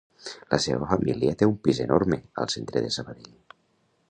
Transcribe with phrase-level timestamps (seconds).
[0.53, 3.39] La seva família té un pis enorme al centre de Sabadell.